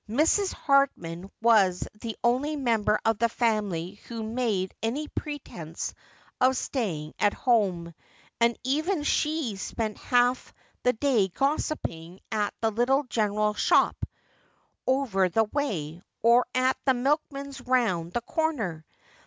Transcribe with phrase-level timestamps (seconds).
[0.09, 0.51] Mrs.
[0.51, 5.93] Hardman was the only member of the family who made any pretence
[6.39, 7.93] of staying at home;
[8.39, 13.95] and even she spent half the day gossiping at the little general shop
[14.87, 18.83] over the way, or at the milkman's round the corner.